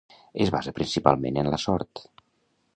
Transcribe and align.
Es 0.45 0.51
basa 0.55 0.73
principalment 0.79 1.39
en 1.43 1.53
la 1.55 1.61
sort. 1.67 2.05